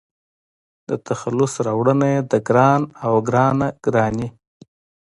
د 0.87 0.89
تخلص 1.07 1.53
راوړنه 1.67 2.05
يې 2.13 2.19
د 2.31 2.33
--ګران--او 2.41 3.13
--ګرانه 3.25 3.67
ګراني 3.85 4.27